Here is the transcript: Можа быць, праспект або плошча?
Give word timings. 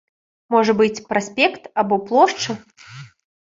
Можа 0.55 0.75
быць, 0.79 1.03
праспект 1.11 1.69
або 1.85 2.03
плошча? 2.11 2.61